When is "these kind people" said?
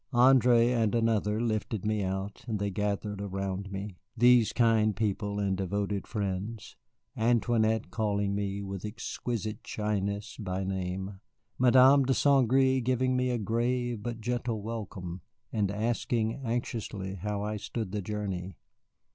4.17-5.37